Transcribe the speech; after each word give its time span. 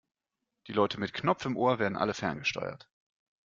Die 0.65 0.73
Leute 0.73 0.99
mit 0.99 1.13
Knopf 1.13 1.45
im 1.45 1.55
Ohr 1.55 1.77
werden 1.77 1.95
alle 1.95 2.15
ferngesteuert. 2.15 2.89